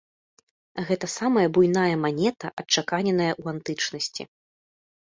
Гэта 0.87 1.09
самая 1.17 1.45
буйная 1.57 1.93
манета, 2.07 2.53
адчаканеная 2.63 3.31
ў 3.41 3.45
антычнасці. 3.57 4.23